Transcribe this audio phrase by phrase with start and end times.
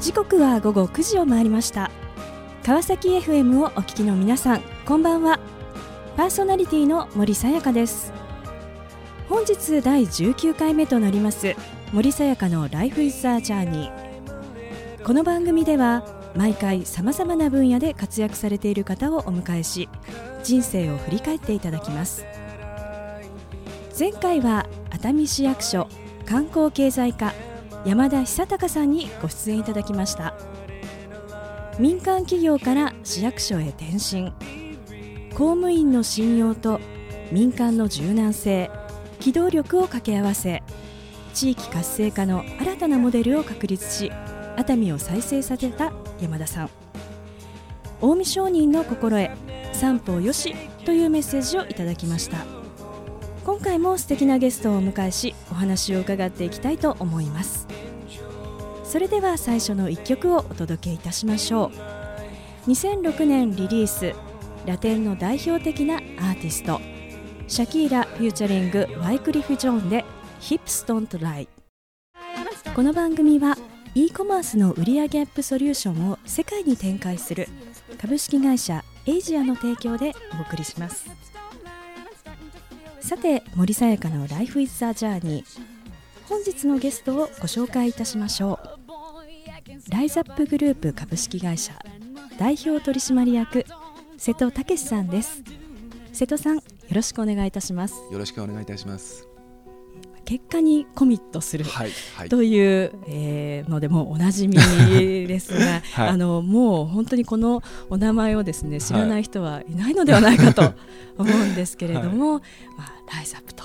[0.00, 1.90] 時刻は午後9時を回りました。
[2.64, 5.40] 川崎 FM をお聞きの皆さんこんばんは。
[6.16, 8.12] パーソナリティの森さやかです。
[9.28, 11.54] 本日第19回目となります
[11.92, 13.90] 森さやかの Life is a Journey
[15.04, 16.02] この番組では
[16.34, 19.88] 毎回さまざまな分野で活躍されている方をお迎えし
[20.42, 22.24] 人生を振り返っていただきます。
[23.98, 25.88] 前回は熱海市役所
[26.24, 27.34] 観光経済課
[27.84, 30.34] 山田久隆さんにご出演いただきました。
[31.78, 34.32] 民間企業から市役所へ転身。
[35.30, 36.80] 公務員の信用と
[37.30, 38.70] 民間の柔軟性
[39.20, 40.62] 機動力を掛け合わせ
[41.34, 44.10] 地域活性化の新たなモデルを確立し
[44.56, 46.70] 熱海を再生させた山田さん。
[48.00, 49.30] 近江商人の心得
[49.72, 50.54] 三方よし
[50.84, 52.44] というメッセージをいただきました。
[53.44, 57.66] 今回も素敵なゲストをお迎えし話を伺っていきたいと思います。
[58.84, 61.98] それでは最初の一曲をお届けいたしましょう。
[62.70, 64.14] 2006年リリース
[64.66, 66.80] ラテンの代表的なアーティスト
[67.46, 70.04] シャキーラフューチャリングワイクリフ・ジョーンで
[70.40, 71.48] Hips Don't Lie
[72.74, 73.56] この番組は
[73.94, 77.48] e コマースの売上アップソリューションを世界に展開する
[77.98, 81.06] 株式会社エイジアの提供でお送りします。
[83.08, 85.42] さて森さやかの Life is a Journey
[86.28, 89.90] 本日のゲストをご紹介いたしましょう。
[89.90, 91.72] ライザップグループ株式会社
[92.38, 93.64] 代表取締役
[94.18, 95.42] 瀬戸武さんです。
[96.12, 97.94] 瀬戸さんよろしくお願いいたします。
[98.12, 99.27] よろしくお願いいたします。
[100.28, 104.58] 結果にコミットする、はいはい、という、えー、のでもおなじみ
[105.26, 110.74] ですが、 はい、あのもう本当にこのお名前をですね知らない人はいないのではないかと
[111.16, 112.40] 思うんですけれども、
[112.76, 113.64] まあ、ライズアップと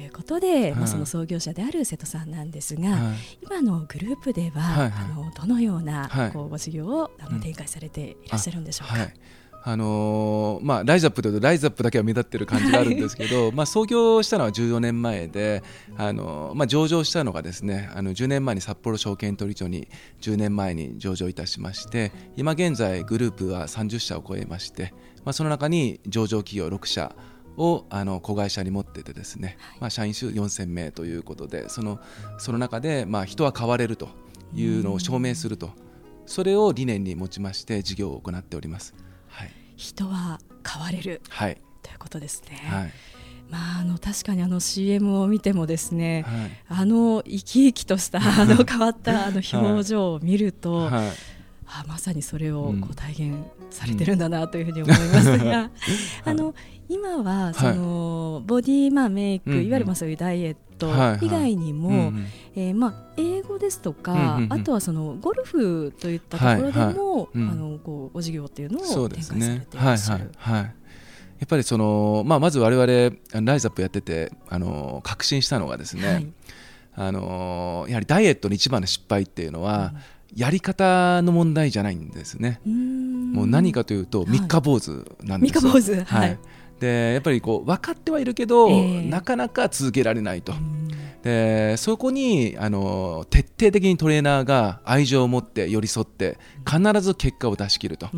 [0.00, 2.96] いうことで、まあ、その創業者である瀬戸さんなんですが、
[3.42, 9.10] 今のグループでは、あのどのようなこうご事業をあの展開されていらっしゃるんでしょうか？
[9.68, 15.62] あのー、まあ、ライズアップというとライズアップだけは目立ってる感じがあるんですけど、はい、まあ、創業したのは14年前で、
[15.98, 19.86] あのー、まあ、上場したのがですねあの10年前に札幌証券取引所に
[20.22, 24.94] 10年前に上場いたしまして今現在グループは30社を超えまして、
[25.26, 27.14] まあ、その中に上場企業6社
[27.58, 32.00] をあの子会社に持っててですね、まあ、社員数4000名ということでその
[32.38, 34.08] その中で、まあ、人は変われると
[34.54, 35.72] いうのを証明すると
[36.24, 38.94] それを理念に持ちまして事業を行っております。
[39.78, 42.56] 人は変われる、はい、ということですね。
[42.68, 42.92] はい。
[43.48, 46.26] まあ、あの確かにあの CM を見てもですね、
[46.68, 51.12] はい、あの生き生きとしたあの 変わったあの表情を見ると、はい、
[51.70, 53.36] あまさにそれをこう体現
[53.70, 55.38] されてるんだなというふうに思います。
[55.38, 55.70] が、
[56.24, 56.54] あの
[56.88, 60.88] 今はその、ボディまあメイク、いわゆるまあそういうダイエット
[61.24, 62.12] 以外にも、
[62.56, 70.30] えまあ英語ですとか、あとはそのゴルフといったところでも、あのこうご事業っていうのを展開されていらっしゃる。
[71.38, 76.26] やっぱりその、まあ、まず我々ライズアップやっててあの確信したのがですね、はい、
[76.96, 80.00] あのやはりダイエットの一番の失敗っていうのは、うん
[80.34, 82.60] やり方の問題じゃないんですね。
[82.64, 85.70] もう何かというと三日坊主なんですよ。
[85.70, 86.38] はい、三日坊主、はい、
[86.80, 90.52] でやっぱりこう分かってはいるけど、えー、なかなか続けられないと。
[91.22, 98.08] でそこにあの徹底的にトレーナーが愛情を持って寄り添って必ず結果を出し切ると、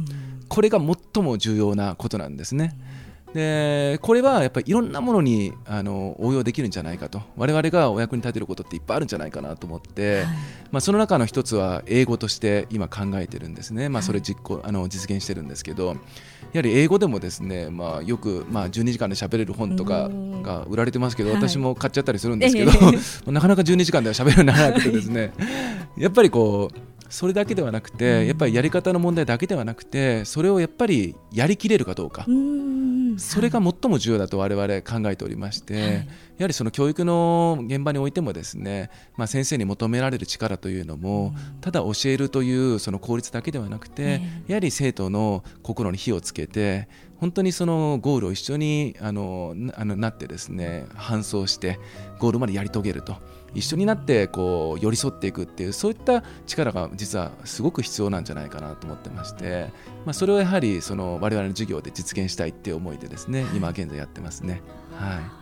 [0.49, 2.77] これが最も重要なことなんですね。
[3.35, 7.23] でこれはやっぱりいろんなものにあの応用できるんじゃないかと。
[7.37, 10.27] 我々がお役に立てることっていっぱいあるんじゃないかなと思って、はい、
[10.73, 15.89] まあ、その中の一つは英語として今考えてるんですね、まあ、それ実行、あの実現してるんですけど
[16.53, 20.11] やはり英語でもですね、まあ、よく、まあ、12時間で喋れる本とか
[20.43, 22.73] が売られてますけど、私も買っちゃったりするんですけど、
[23.31, 25.33] なかなか12時間では喋れならなくてですね。
[25.97, 32.25] やっぱりこうそれだけではなくて、やっぱりやり方の問題だけではなくてそれをやっぱりやりきれるかどうか。
[33.19, 36.01] それが最も重要だと我々考えておりまして、はい、や
[36.41, 51.79] はりその教育の現場においてもですね、まあ、先生に求められる力というのも、ただ教えるというその効率だけではなくて、やはり生徒の心に火をつけて本当にそのゴールを一緒にあのあのなってですね搬送して
[52.19, 53.17] ゴールまでやり遂げると。
[53.55, 59.71] 一緒になってこう寄り添っていくっていうそういった力が実はすごく必要なんじゃないかなと思ってまして、
[60.05, 64.63] まあ、それをやはりその我々の授業で実現したいっていう思いでですね、今現在やってますね。
[64.95, 65.41] はい。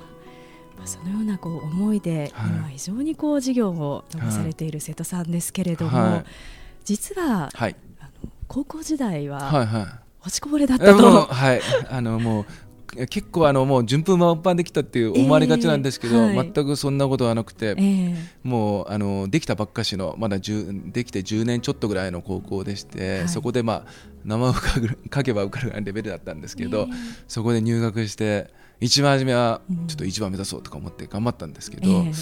[0.86, 6.24] そのようなこう思いで、今非常にこう授業をされている瀬戸さんですけれども、はい、
[6.84, 9.86] 実は、はい、あの高校時代は、はいはい、
[10.24, 11.26] 落ちこぼれだったと。
[11.26, 12.46] はい、あのもう
[13.10, 23.86] 結構あのもう順風満帆できたっていう思われがちなんですけど、えーはい、全くそんなことはなくて、えー、もうあのできたばっかしのまだできて10年ちょっとぐらいの高校でして、はい、そこでまあ
[24.24, 26.94] 名前を書けば受かるレベルだったんですけど、えー、
[27.28, 28.48] そこで入学して
[28.80, 32.12] 一番初めはちょっと一番目指そうとか思って頑張ったんですけど、うん、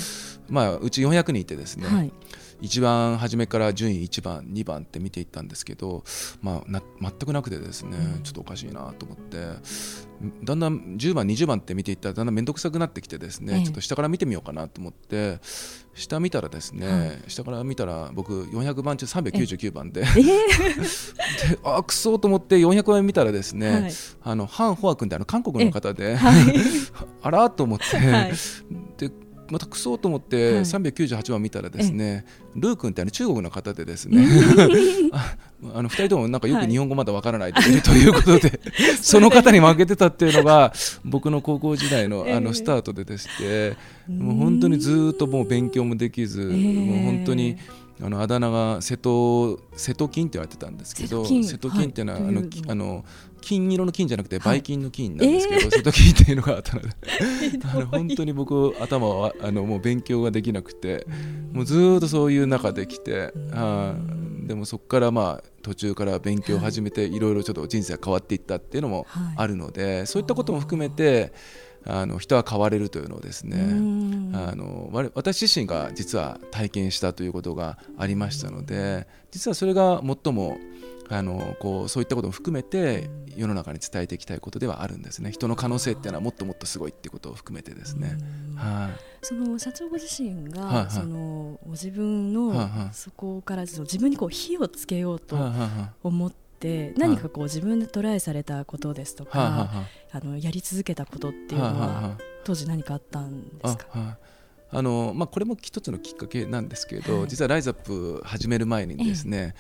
[0.48, 2.12] まあうち400人いてですね、はい
[2.60, 6.04] 一番初めから順位1番2番って見ていったんですけど、
[6.40, 9.46] まあ、全くなくてですね、ちょっとおかしいなと思って。
[10.42, 15.38] だんだん10番20番って見ていったらだんだん面倒くさくなってきてですね、ちょっと下から見てみようかなと思って
[15.94, 20.02] 下見たらですね、はい、下から見たら僕400番中399番で。
[20.02, 20.06] で
[21.64, 23.92] あくそと思って400番見たらですね、はい、
[24.22, 26.54] あのハン・ホア君ってあの韓国の方で、はい、
[27.22, 29.12] あらと思って、で
[29.50, 34.26] またくそうと思って398番見たらですね、ルー君ってあの中国の方でですね
[35.75, 38.60] あの2人ともなんかよく日本語まだわからないということで、
[39.00, 40.72] その方に負けてたっていうのが
[41.04, 43.76] 僕の高校時代のあのスタートででして、
[44.08, 47.56] もう本当にずっともう勉強もできず、もう本当に。
[48.02, 51.88] あのあだ名が瀬戸瀬戸金って言われてたんですけど瀬戸金。
[51.88, 53.04] っていうのは、はい、あのあの
[53.40, 56.88] 金色の金じゃなくてばい金の金なんですけど、はい、瀬戸金っていうのがあったので。
[57.64, 61.06] あの本当に僕頭はあのもう勉強ができなくて
[61.52, 63.94] もうずっとそういう中で来てあ
[64.46, 69.06] でもそこからまあ途中から勉強を始めていろいろちょっと人生が変わっていったっていうのも
[69.37, 71.32] あるので、そういったことも含めて
[71.88, 73.58] あの人は変われるというのをですね
[74.34, 80.58] あの私自身が実は体験したということがありましたので実はそれが最も
[81.08, 85.30] あのこうそういったことも含めて世の中に伝えていきたいことではあるんですね。
[85.30, 88.16] 人の可能性っていうのはもっともっとすごいっていうことを含めてですね。
[88.56, 95.36] はい、その社長ご自身が、はいはい、そのご自分のそこから自分にこう火をつけようと
[96.02, 96.45] 思って。
[96.96, 104.18] 何かこう自分でトライされたことですとか、あのやり続けたことっていうのは当時何かあったんですか、
[104.70, 109.54] あのまあ、これも一つのきっかけなんですけど、はい、実はライズアップ始める前にですね、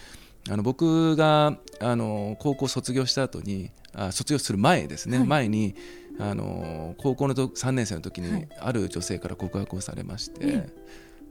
[0.48, 5.74] あの僕があの高校卒業した後にあ卒業する前ですね、はい、前に
[6.18, 10.68] あの高校のと3年生の時にある女性から告白をされまして、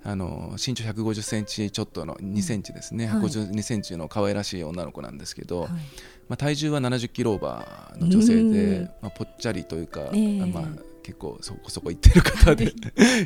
[0.06, 5.78] あの身長150センチちょっとの2センチですね、はい、152センチの可愛らしい女の子なんですけど、はい、ま
[6.36, 10.64] あ、体重は70キロオーバーの女性で、まあ、ぽっちゃりというか、えー、まあ、
[11.02, 12.72] 結構そこそこ行ってる方で。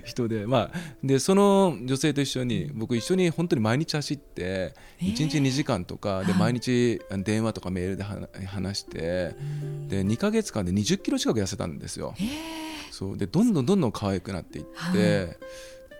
[0.05, 9.35] 人で,、まあ、でその女性と一緒に僕一緒に本当に毎日走って1日2時間とかで毎日電話とかメールで話して
[9.87, 12.13] で2か月間で20キロ近く痩せたんですよ。
[12.91, 13.17] そう。
[13.17, 15.37] でどんどんどんどん可愛くなっていって。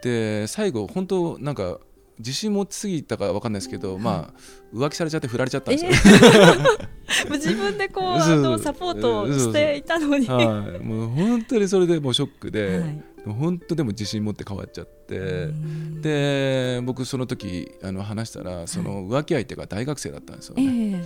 [0.02, 1.80] で最後本当なんか
[2.20, 4.40] 自信持ちすぎたか分かんないですけど、まあ
[4.74, 10.28] 浮気されちゃって振られちゃったんですよ、えー、 自分でこうあのサポートしていたのに。
[10.28, 15.48] はい、もう本当にそれでもうショックで、はい、本当でも自信持って変わっちゃって
[16.02, 21.04] で僕その時あの話したらその浮気相手が大学生だったんですよね、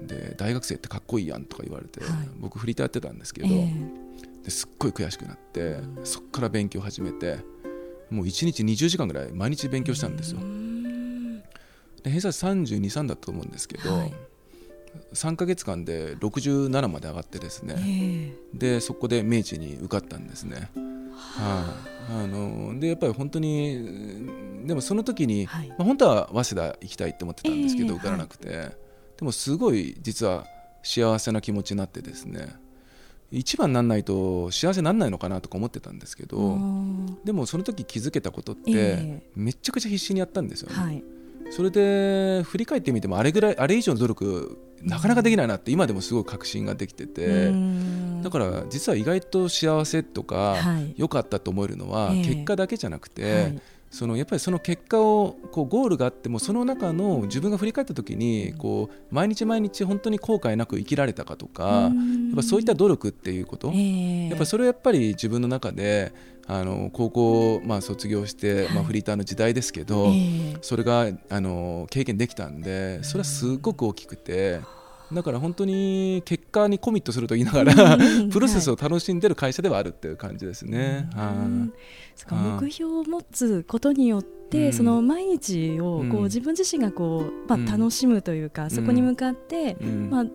[0.00, 7.38] えー、で大学生ってかっこいいやんとか言われて、はい、僕振り返ってたんですけど、えー、ですっごい悔しくなってそこから勉強始めて。
[8.10, 10.40] もう1日20時間ぐらい毎日勉強したんですよ。
[12.02, 14.14] で偏差値32、3だと思うんですけど、はい、
[15.12, 20.70] 3か月間で67まで上がってですね、でそこで明治に受かったんですね。
[21.14, 21.74] は
[22.10, 28.76] い、あのでやっぱり本当にでもその時に、はい、まあ、本当は早稲田行きたいって思ってたんですけど、受からなくて、はい、で
[29.24, 30.46] もすごい実は
[30.82, 32.54] 幸せな気持ちになってですね
[33.30, 36.58] 一番なんないと幸せなんないのかなとか思ってたんですけど
[37.24, 40.76] でもその時気づけたことってめちゃくちゃ必死にやったんですよね。
[40.76, 41.04] はい、
[41.50, 47.52] それで振り返ってみてもあれぐらいあれ以上の努力なかなかできないなって今でもすごい確信ができてて。
[48.22, 50.56] だから実は意外と幸せとか
[50.96, 53.58] 良かったと思えるのは結果だけじゃなくて
[53.90, 61.92] そのやっぱりその結果をこうゴールがあってもその中の自分が振り返った時にこう毎日毎日本当に後悔なく生きられたかとかやっ
[62.36, 66.12] ぱそういった努力っていうこと、やっぱそれはやっぱり自分の中で
[66.50, 70.08] あの高校まあ卒業して、まあ、フリーターの時代ですけど、
[70.62, 74.60] それがあの経験できたんでそれはすごく大きくて。
[75.10, 77.98] だから本当に結果にコミットすると言いながら
[78.30, 81.08] プロセスを楽しんでる会社ではあるっていう感じですね。
[82.60, 89.76] 目標を持つことによって、その毎日をこう自分自身がこう、まあ、楽しむというか、そこに向かって、
[90.10, 90.26] ま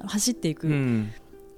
[0.00, 0.66] あ、走っていく。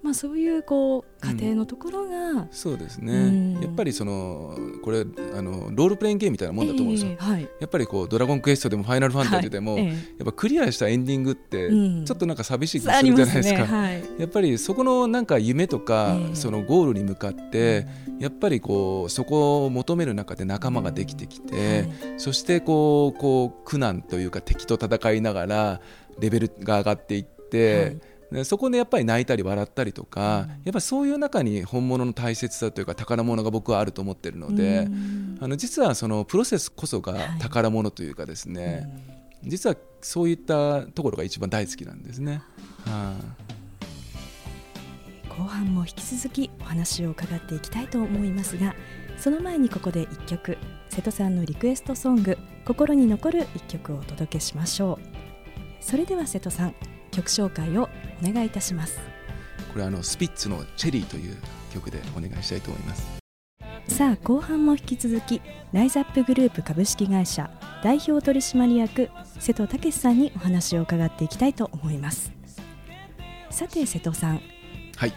[0.04, 9.84] まあ、そういうこう家庭のところが、うん、そうですね、やっぱりそのこれあのロールプレインゲームみたいなもんだと思うんですよ、えーはい、やっぱりこうドラゴンクエストでもファイナルファンタジーでも、はい。
[9.87, 13.64] えー、やっぱクリアしたエンディングってちょっとなんか寂しい気がするじゃないですか、ね。
[13.64, 17.87] はい、やっぱりそこのなんか夢とか、えー、そのゴールに向かって
[18.20, 21.87] やっぱりこうそこを求める中で仲間ができてきて、
[22.18, 25.80] そしてこうこう苦難というか敵と戦いながら
[26.20, 27.96] レベルが上がっていって、
[28.43, 34.88] そこでやっぱり泣いたり笑ったりとか、やっぱそういう中に本物の大切さというか宝物が僕はあると思ってるので、
[35.41, 38.88] あの実はそのプロセスこそが宝物というかですね、
[39.45, 42.43] 実はそういったところが一番大好きなんですね。
[42.87, 43.55] はあ
[45.37, 48.73] 後半も引き続きお話を伺っていきたいと思いますが
[49.19, 50.57] その前にここで1曲
[50.88, 55.14] 瀬戸さんのリクエストソング「心に残る1曲をお届けしましょう。
[55.81, 56.75] それでは瀬戸さん
[57.14, 57.88] 曲紹介を
[58.23, 58.99] お願いいたします。
[59.73, 61.37] これあのスピッツのチェリーという
[61.73, 63.25] 曲でお願いしたいと思います。
[63.88, 65.42] さあ後半も引き続き
[65.73, 67.50] ライズアップグループ株式会社
[67.83, 72.33] 代表取締役瀬戸武さんにお話を伺っていきたいと思います。
[73.50, 74.40] さて瀬戸さん。
[74.97, 75.12] はい。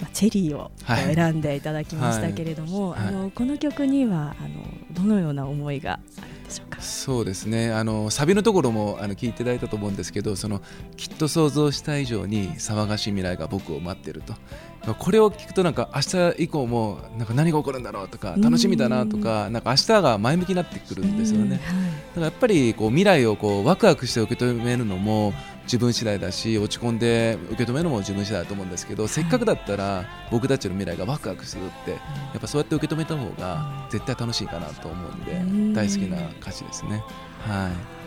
[0.00, 3.04] まあ、チェリーを選んでいただきましたけれども、はい。
[3.04, 6.80] はい、あのこの曲にはあのどのような思いがあるんでしょうか。
[6.80, 7.72] そうですね。
[7.72, 10.60] あのサビのところもあの聞いていただいたと思うんですけどその
[10.96, 14.34] きっと想像した以上に騒がしい未来が僕を待っていると。
[14.98, 16.02] これを聞くとなんか明
[16.34, 21.56] 日以降もなんか何が起こるんだろうとか楽しみだなとかなんか明日が前向きになってくるんですよね。
[21.56, 21.72] だか
[22.16, 25.32] らやっぱりこう未来をこうワクワクして受け止めるのも
[25.64, 31.96] 自分次第だし落ち込んで受け止めるのも自分次第だと思うんですけど、せっかくだったら僕たちの未来がワクワクするってや
[32.36, 37.02] っぱそうやって受け止めた方が絶対楽しいかなと思うんで大好きな歌詞ですね。
[37.40, 38.04] はい。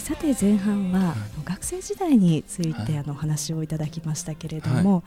[0.00, 5.02] さて前半は、はい、学生時代について、あの話をいただきましたけれども、はい、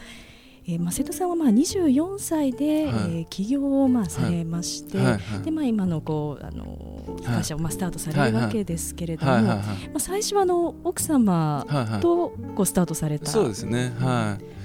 [0.67, 9.61] えー、まあ、瀬戸さんはまあ24歳で、はい、えー、起業をまあされまして、はい、でまあ、今のこうあの会社をまあスタートされるわけですけれども、ま
[9.95, 11.65] あ、最初はあの奥様
[12.01, 14.61] とこうスタートされた、そうですね、はい。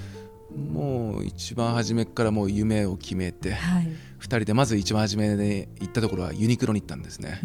[0.57, 3.87] もう一番初めからもう夢を決めて、はい、
[4.19, 7.39] 2人でまず一番初めで行ったところはユニクロに行ったんですね。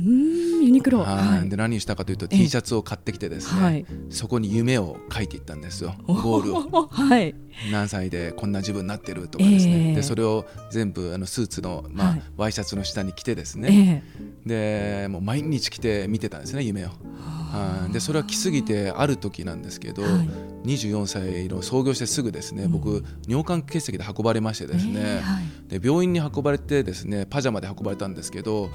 [0.65, 5.95] ユニクロ、はい、で何をしたかというと T シャツを買ってきてですね、はい、そこに夢を書いていったんですよ。
[6.07, 7.35] ゴールを、 はい、
[7.71, 16.89] 何歳でこんな自分になってるとかですね、えー、でそれを全部あのスーツの、まあはい、ワイシャツの下に着てですね、えー、でもう毎日着て見てたんですね夢を。
[16.89, 20.13] はい、でそれは来すぎてある時なんですけど、はい、
[20.65, 28.71] 24歳の創業してすぐですね、うん、僕尿管結石で運ばれましてですね、えーはい、で病院に運ばれてですねパジャマで運ばれたんですけど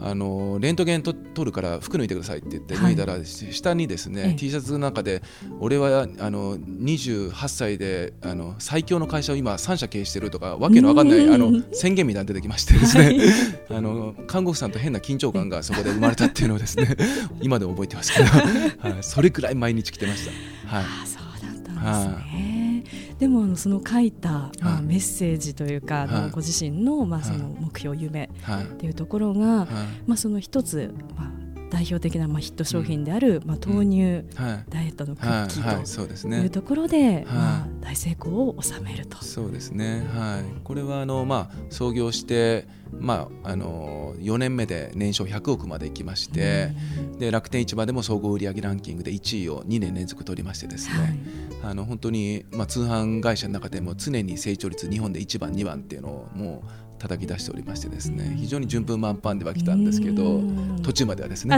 [0.00, 5.22] あのレントゲンと取るから服脱いでくださいって言って脱いだら、下にですね、T シャツの中で
[5.60, 13.20] 俺はあの28歳であの最強の会社を今3社経営してるとかわけのわかんないあの宣言みたいなの出てきましてですね、
[13.70, 16.96] あの看護婦さんと変な緊張感がそこで生まれたっていうのをですね
[17.40, 18.26] 今でも覚えてますけど。
[18.26, 20.76] はい、それくらい毎日来てました。
[20.76, 22.61] はい、あそうだったんですね。
[23.18, 29.66] でもその書いた、まあ、メッセージというか、あのご自身の,、まあその目標、夢っていうところが、
[30.06, 31.30] まあ、その一つ、まあ、
[31.70, 34.24] 代表的なまあヒット商品である、まあ、豆乳
[34.68, 39.22] ダイエットのクッキーというところで、まあ、大成功を収めると。
[39.24, 42.66] そうですね、はい、これはあの、まあ、創業して、
[42.98, 46.70] まあ、あの4年目で年商100億までいきまして、
[47.18, 51.20] で楽天市場でも総合売上ランキングで1位を2年連続取りましてですね、
[51.62, 58.36] はい、あの本当に、まあ、通販会社の中でも常に成長率日本で1番2番っていうのをもう叩き出しておりましてですね。
[58.38, 60.40] 非常に順風満帆では来たんですけど
[60.84, 61.56] 途中まではですね。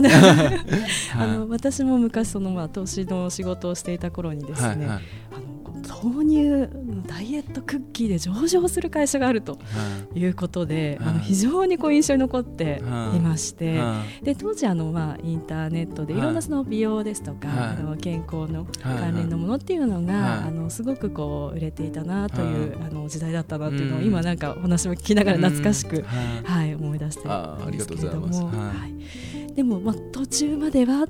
[1.15, 5.03] あの 私も昔そのまあ投資の仕事をしていた頃にですね、はいはい、
[6.11, 6.69] 豆乳
[7.07, 9.59] ダイエットクッキーで上場する会社があると
[10.15, 10.25] い。
[10.25, 12.83] うことで、あの非常にこう印象に残って
[13.15, 13.81] いまして、
[14.23, 16.21] で当時あの、まあ、インターネットでい。
[16.21, 26.75] ろんなその美容ですとか、あの健康の関連のものっていうのが、あのすごくこう売れていたなという、あの時代だったなっていうのを、今なんかお話も聞きながら懐かしく、はい。
[26.75, 28.73] 思い出してるんですけれども、は
[29.49, 31.07] い、でも、まあ、途中までは、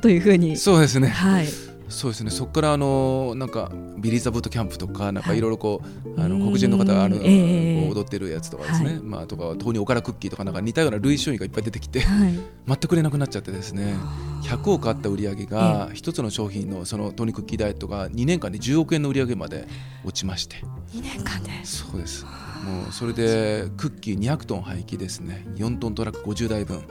[0.00, 2.30] というふうにそうですね、はいそうですね。
[2.30, 5.42] そこからあのなんかビリーザブートキャンプとかなんかい。
[5.42, 13.94] ろいろこう、はい、あの黒人の方があの、えー、踊ってるやつとかですね、はい、まあとか豆乳おからクッキーとかなんか似たような類商品がいっぱい出てきて、はい、全く売れなくなっちゃってですね。
[14.42, 19.66] 100億あった売り上げが一つの商品のその豆乳クッキーダイエットが2年間で10億円の売り上げまで
[20.04, 20.56] 落ちまして。
[20.94, 21.50] 2年間で。
[21.64, 22.24] そうです。
[22.24, 25.44] もうそれでクッキー200トン廃棄ですね。
[25.56, 26.82] 4トントラック50台分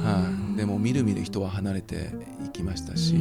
[0.00, 2.10] はい、でもみるみる人は離れて
[2.44, 3.14] いきましたし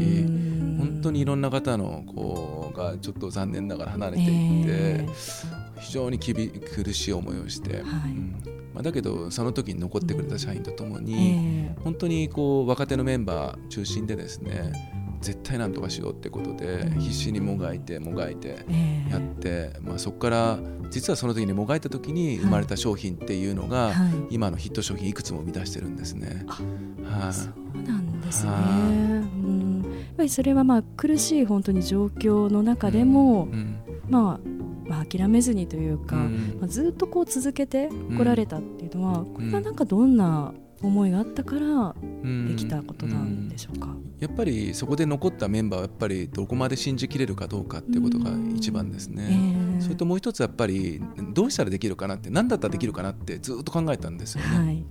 [0.77, 8.59] 本当にいろんな方のこうがちょっと残念ながら離れていって、えー、非常にきび苦しい思いをして、はい、うん。
[8.74, 14.71] まあ、だけどその時に残ってくれた社員とともに、えー、本当にこう若手のメンバー中心でですね
[15.21, 18.65] 絶対なんとかしようってことで必死にもがいてもがいて
[19.09, 20.59] やって、まあ、そこから
[20.89, 23.93] 実はその時にもがいた時に生まれた商品っていうのが、
[24.29, 26.45] 今のヒット商品いくつも生み出してるんですね。
[27.03, 29.83] はい、そうなんですね、うん。
[29.83, 33.47] やっぱりそれはまあ苦しい本当に状況の中でも、
[34.09, 34.49] まあ
[34.89, 41.95] まあ、諦めずにというか、うん、まあ、ずっとこう続けてこられたっていうのは、これはなんかどんな思いがあったから
[42.48, 43.91] できたことなんでしょうか、うん。
[43.93, 51.01] うん、やっぱりそこで残ったメンバーはやっぱりどこまで信じきれるかどうかっていうことが一番ですね、えー、それともう一つやっぱり
[51.33, 54.86] どうしたらできるかなって何だったらできるかなってずっと考えたんですよね、はい、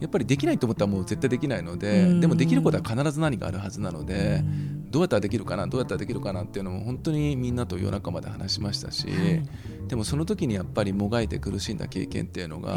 [0.00, 4.44] やっぱりできないと思ったらもう絶対できないので、でもできることは必ず何かあるはずなので、
[4.92, 9.42] どうやったらできるかなどうやったらできるかなっていうのも本当にみんなと夜中まで話しましたし、はい、
[9.88, 12.76] でもその時にやっぱりもがいて苦しんだ経験っていうのが、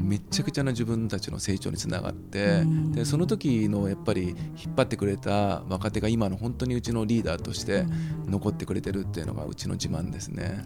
[0.00, 2.62] めちゃくちゃな自分たちの成長につながって、
[2.92, 7.86] でその時のやっぱり引っ張ってくれた若手が今の本当にうちのリーダーとして
[8.26, 10.64] 残ってくれてるっていうのがうちの自慢ですね。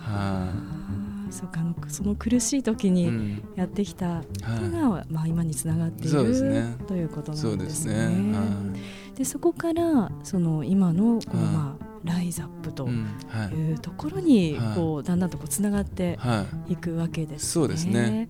[0.00, 7.94] はあそうかその苦しい時にやってきたのが、うんはい、まあ、今につながっている、ね、ということなんですね。
[7.94, 8.38] そで、ね。
[8.38, 8.44] は
[9.18, 16.18] い、そこからその今のこの、まあライザップというところにこうだんだんとこうつながって
[16.68, 17.48] いくわけです、ね。
[17.48, 18.28] そうですね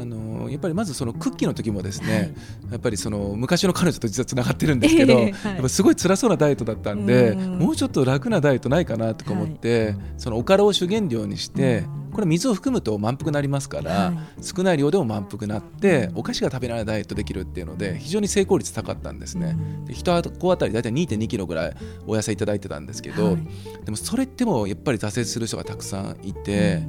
[0.00, 19.56] あのやっぱりまずそのクッキーの時もですね、はい、やっぱりその昔の彼女と実はつながってるんですけど、えーはい、やっぱすごい辛そうなダイエットだったんで、うもうちょっと楽なダイエットないかなとか思って、はい、そのおからを主原料にして、これ水を含むと満腹になりますから、少ない量でも満腹になってお菓子が食べながらダイエットできるっていうので非常に成功率高かったんですね。
[19.86, 21.76] で1個あたり大体2 2キロぐらい
[22.06, 23.36] お野菜いただいてたんですけど、
[23.84, 26.82] でもそれってもやっぱり挫折する人がたくさんいて。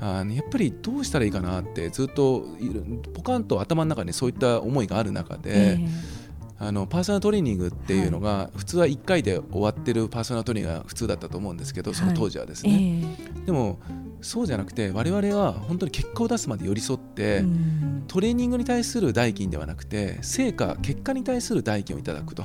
[0.00, 2.46] あやっぱりどうしたらいいかなってずっと
[3.14, 5.88] ポカンと頭の中にそういった思いがある中で、えー、
[6.60, 12.86] あのパーソナルトレーニングっていうのが、普通は1回で終わってるパーソナルトレーニングが普通だったと思うんですけどその当時はですね、はいえ。
[13.42, 13.78] ー、でも
[14.20, 17.44] そうじゃなくて我々は本当に結果を出すまで寄り添って、
[18.08, 22.44] トレーニングに対する代金ではなくて成果結果に対する代金をいただくと、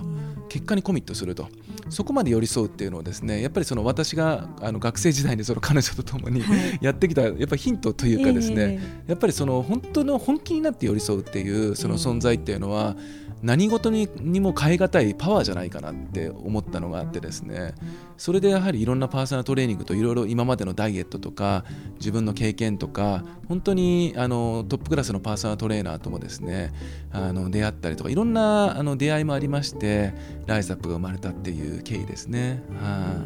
[0.50, 1.48] 結果にコミットすると。
[1.89, 6.42] そこまで寄り添うっていうのをですねやっぱりその私があの学生時代にその彼女と共に
[6.81, 12.96] やってきたやっぱヒントというかですね、やっぱりその本当の本気になって寄り添うっていうその存在っていうのは、
[13.44, 17.74] 何事ににも変え難いパワーじゃないかなって思ったのがあってですね。
[18.18, 26.74] それでやはりいろんなパーソナルトレーニングといろいろ今までのダイエットとか自分の経験とか本当にあのトップクラスのパーソナルトレーナーともですね
[27.11, 30.13] あの出会ったりとかいろんなあの出会いもありまして
[30.46, 32.63] ライズアップが生まれたっていう経緯ですね。
[32.79, 33.25] は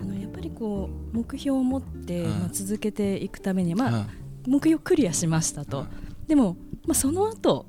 [0.00, 4.06] あのやっぱりこう目標を持って、まあ、続けていくために、まあ、
[4.46, 5.86] 目標クリアしましたと。
[6.26, 7.66] でも、まあ、その後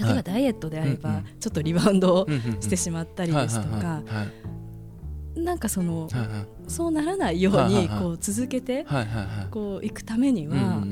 [0.00, 2.26] 例えばダイエットであれば、ちょっとリバウンド
[2.60, 4.02] してしまったりですとか、
[5.36, 6.08] なんかその、
[6.68, 8.84] そうならないようにこう続けて
[9.50, 10.82] こういくためには、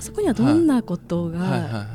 [0.00, 1.86] そこにはどんなことが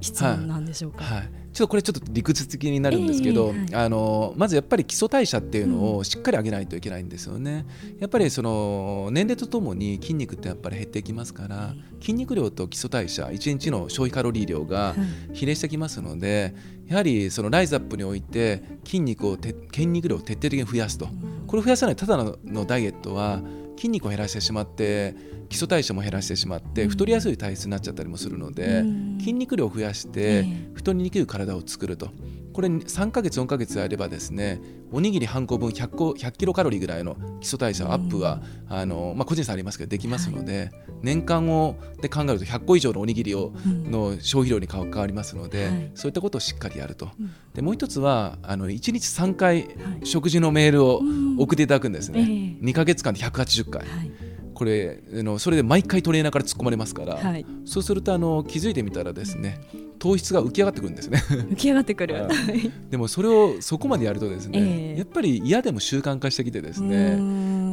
[0.00, 1.04] 必要なんでしょうか？
[1.52, 7.66] ちょっとこれちょっと理屈的になるんですけど、えーはい、あのまずやっぱり基礎代謝っていうのをしっかり上げないといけないんですよね。
[7.98, 14.94] やっぱりその年齢とともに筋肉ってやっぱり減っていきますから筋肉量と基礎代謝1日の消費カロリー量が
[15.32, 16.54] 比例してきますので、
[16.86, 21.08] やはりそのライズアップにおいて筋肉を筋肉量を徹底的に増やすと。
[21.46, 23.42] これを増やさないただのダイエットは
[23.76, 25.16] 筋肉を減らしてしまって
[25.50, 28.84] 基礎代謝も減らしてしまって太りやすい体質になっちゃったりもするので、
[29.18, 32.10] 筋肉量を増やして太りにくい体を作ると。
[32.52, 34.60] これ3ヶ月4ヶ月あればですね
[34.90, 40.70] おにぎり半個分 100, 個100キロカロリーぐらいの基礎代謝アップは、あのまあ、個人差ありますけどできますので、
[41.02, 47.08] 年間をで考えると100個以上のおにぎりを、の消費量に変わりますので、そういったことをしっかりやると、
[47.54, 49.68] でもう一つはあの1日3回
[50.02, 51.02] 食事のメールを
[51.38, 52.20] 送っていただくんですね、
[52.60, 53.84] 2か月間で180回。
[54.60, 59.58] これあのそれで毎回トレーナーから突っ込まれますから、はい、そうするとあの気づいてみたらですね
[59.98, 61.22] 糖質が浮き上がってくるんですね。
[61.48, 62.28] 浮き上がってくる。
[62.90, 67.18] でもそれをそこまでやるとですね、えー、やっぱり嫌でも習慣化してきてですね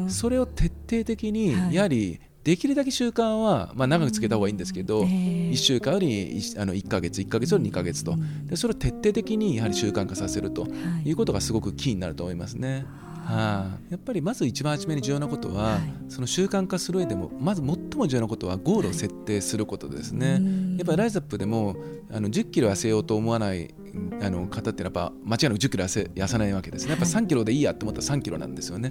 [0.08, 8.16] それを徹底的にやはり、できるだけ習慣は、まあ、長くつけた方がいいんですけど、えー、1週間よりあの1か月1か月より2か月と。
[8.46, 10.68] でそれを徹底的にやはり習慣化させると
[11.04, 12.86] いうことがすごくキーになると思いますね。
[13.30, 20.34] あ、やっぱりまず一番初めに重要なことは、はい、その習慣化する上でもまず最も重要なことはゴールを設定することですね。
[20.34, 21.76] はい、やっぱりライズアップでも
[22.12, 23.74] あの10キロ痩せようと思わない
[24.22, 26.92] あの方ってやっぱ間違いなく10キロ痩せ痩せないわけですね。
[26.92, 28.90] やっぱ3キロでいいやと思ったら3キロなんですよね。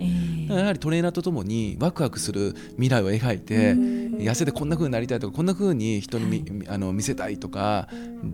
[0.49, 7.89] はい、やはりトレーナーとともにワクワクする未来を描いて痩せてこんな風になりたいとかこんな風に人にみ、あの見せたいとか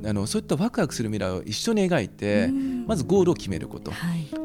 [0.04, 2.48] あのそういったワクワクする未来を一緒に描いて
[2.86, 3.92] まずゴールを決めること。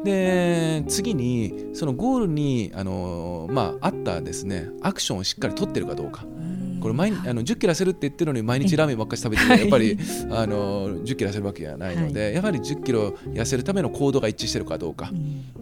[0.04, 6.24] で次にそのゴールにあの、まあ、あったですねアクションをしっかり取ってるかどうか。
[6.80, 9.98] これ毎あの10キロ痩せるって言ってるのに毎日ラーメンばっかり食べて、やっぱり
[10.30, 15.10] あの10キロ痩せるわけではないので、やはり10キロ痩せるための行動が一致してるかどうか、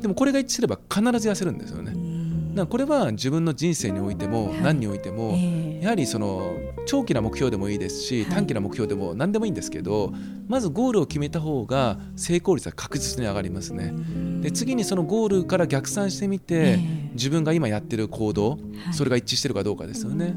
[0.01, 2.17] でもこれが一致すれば必ず痩せるんですよね。
[2.57, 5.37] だこれは自分の人生においても何においても、
[5.81, 10.13] やはりその長期な目標でもいいですし短期な目標でも何でもいいんですけど
[10.49, 13.93] まずゴールを決めた方が成功率は確実に上がりますね。
[14.41, 16.79] で次にそのゴールから逆算してみて
[17.13, 18.59] 自分が今やってる行動
[18.93, 20.35] それが一致してるかどうかですよね。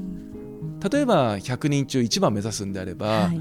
[0.92, 3.32] 例えば100人中1番目指すんであれば、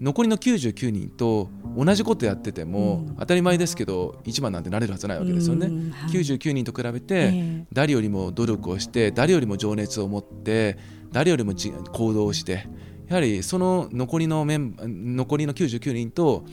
[0.00, 5.66] 残りの99人と同じことやってても、当たり前ですけど1番なんてなれるはずないわけですよね。
[5.92, 10.76] はい、99人と比べて、誰よりも努力をして誰よりも情熱を持って
[11.12, 12.66] 誰よりも行動をして
[13.08, 14.74] やはりその残りのメン
[15.16, 16.44] 残りの99人と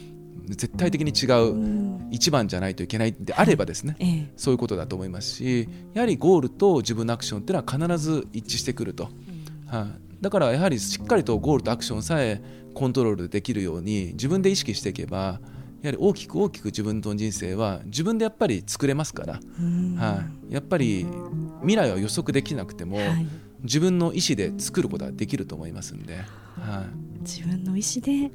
[0.45, 9.04] 絶対的に違う1番じゃないといけないであればですね、はい、そういうことだと思いますしやはりゴールと自分のアクションっていうのは必ず一致してくると。
[9.04, 9.10] は
[9.71, 9.88] あ、
[10.22, 12.42] だからやはりしっかりとゴールとアクションさえ
[12.74, 15.40] コントロールできるように自分で意識していけば
[15.82, 21.06] やはり大きく大きく自分の人生は自分でやっぱり作れますから、はい、やっぱり
[21.62, 23.28] 未来は予測できなくても、はい、
[23.64, 28.32] 自分の意思で作ることができると思いますんで、はい、自分の意思で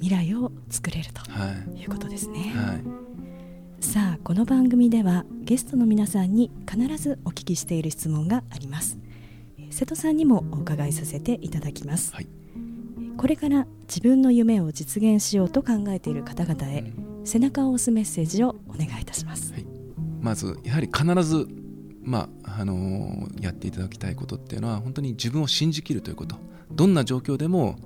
[0.00, 1.22] 未来を作れると
[1.76, 2.52] いうことですね。
[2.54, 8.98] はい、さあこの番組ではゲストの皆さんに必ずお聞きしている質問があります。
[9.70, 12.28] 瀬戸さんにもお伺いさせていただきます、はい、
[13.16, 16.84] これから自分の夢を実現しようと考えている方々へ
[17.24, 19.66] 背中を押すメッセージをお願いいたします、はい、
[20.20, 21.48] まずやはり必ず
[22.02, 26.36] まああのー、やっていただきたいことっていうのは本当に自分を信じきるということ。
[26.70, 27.76] どんな状況でも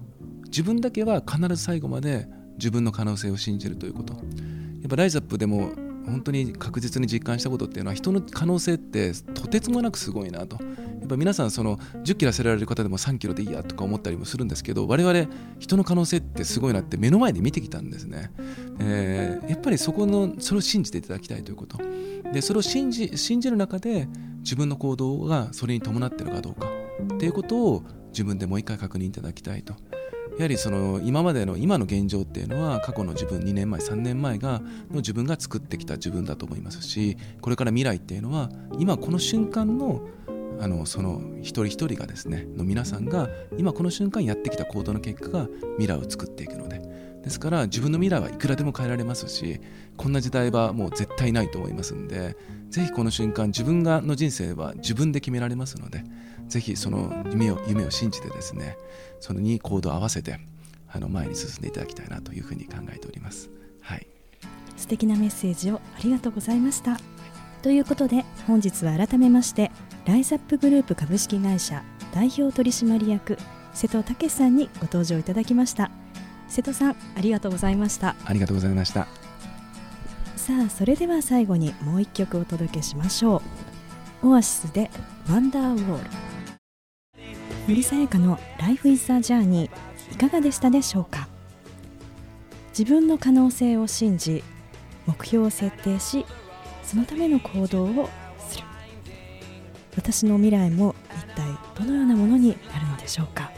[0.45, 4.13] 自分だけは必ず最後まで自分の可能性を信じるということ。
[4.13, 4.23] やっ
[4.91, 5.71] ぱライズアップでも
[6.11, 10.59] 本当に確実に実感したことっていうのは人の可能性ってとてつもなくすごいなと。
[11.01, 15.27] やっぱ皆さんその10キロ痩せられる方でも3キロでいいやとか思ったりもするんですけど我々
[15.59, 18.31] 人の可能性ってすごいなって目の前で見てきたんですね、
[18.79, 21.79] えー、やっぱりそこのそれを信じていただきたいということ。
[22.33, 24.07] でそれを信じ信じる中で
[24.41, 26.69] 自分の行動がそれに伴っているかどうか
[27.15, 29.75] っていうことを自分でもう一回確認いただきたいと。
[30.37, 40.03] やはりその今までの今の現状っていうのは過去の自分2年前3年前がの自分が作ってきた自分だと思いますしこれから未来っていうのは今この瞬間の
[40.61, 46.83] あのその一人一人がですねの皆さんが今この瞬間やってきた行動の結果が未来を作っていくので
[47.23, 49.61] ですから自分の未来はいくらでも変えられますし
[49.97, 52.37] こんな時代はもう絶対ないと思いますんで
[52.71, 56.05] ぜひこの瞬間自分がの人生は自分で決められますので
[56.49, 58.79] ぜひその夢を夢を信じてですね
[59.21, 60.41] それに行動を合わせて
[60.93, 63.49] あの前に進んでいただきたいなというふうに考えております。
[63.81, 64.07] はい、
[64.77, 66.99] 素敵なメッセージをありがとうございました。
[67.63, 69.71] ということで本日は改めまして
[70.07, 73.37] ライズアップグループ株式会社代表取締役
[73.75, 75.91] 瀬戸武さんにご登場いただきました
[76.51, 78.17] 瀬戸さんありがとうございました。
[78.25, 79.07] ありがとうございました。
[80.37, 83.41] さあそれでは最後にもう一曲お届けしましょ
[84.23, 84.29] う。
[84.29, 84.91] オアシスで
[85.31, 86.11] ワンダーウォール。
[87.69, 89.71] 森さやかの Life is a Journey
[90.13, 91.29] いかがでしたでしょうか？
[92.77, 94.43] 自分の可能性を信じ
[95.07, 96.27] 目標を設定し
[96.83, 98.09] そのための行動を
[98.39, 98.65] する。
[99.97, 101.47] 私の未来も一体
[101.79, 103.53] どのようなものになるのでしょうか？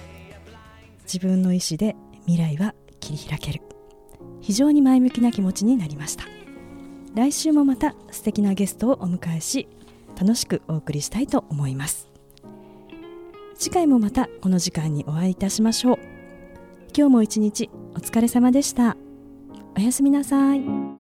[1.05, 3.61] 自分の意思で未来は切り開ける。
[4.41, 6.25] 非常に前向きな気持ちになりました。
[7.15, 9.69] 来週もまた素敵なゲストをお迎えし
[10.19, 12.09] 楽しくお送りしたいと思います。
[13.59, 15.99] 次回もまたこの時間にお会いいたしましょう。
[16.97, 18.97] 今日も一日お疲れ様でした。
[19.77, 20.92] おやすみなさい。